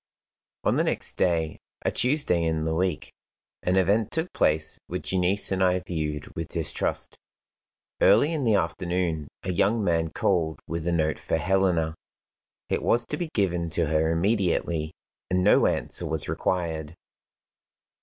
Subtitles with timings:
[0.63, 3.13] On the next day, a Tuesday in the week,
[3.61, 7.19] an event took place which Euneece and I viewed with distrust.
[8.01, 11.93] Early in the afternoon, a young man called with a note for Helena.
[12.67, 14.91] It was to be given to her immediately,
[15.29, 16.95] and no answer was required.